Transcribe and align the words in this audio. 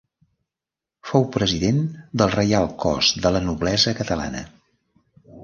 Fou 1.09 1.27
president 1.35 1.81
del 2.21 2.33
Reial 2.37 2.67
Cos 2.85 3.11
de 3.27 3.35
la 3.37 3.43
Noblesa 3.51 3.95
Catalana. 4.03 4.45